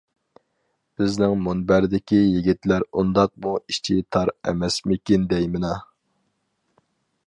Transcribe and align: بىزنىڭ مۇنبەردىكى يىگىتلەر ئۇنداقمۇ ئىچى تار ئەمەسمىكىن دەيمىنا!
بىزنىڭ 1.01 1.35
مۇنبەردىكى 1.47 2.23
يىگىتلەر 2.23 2.87
ئۇنداقمۇ 2.89 3.55
ئىچى 3.61 4.01
تار 4.17 4.35
ئەمەسمىكىن 4.41 5.33
دەيمىنا! 5.35 5.79